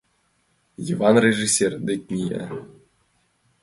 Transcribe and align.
Йыван 0.87 1.15
режиссёр 1.25 1.71
дек 1.85 2.01
мия. 2.11 2.43